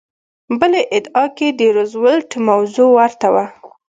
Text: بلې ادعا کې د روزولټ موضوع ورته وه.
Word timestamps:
بلې 0.59 0.81
ادعا 0.97 1.25
کې 1.37 1.47
د 1.59 1.61
روزولټ 1.77 2.29
موضوع 2.47 2.89
ورته 2.97 3.27
وه. 3.33 3.45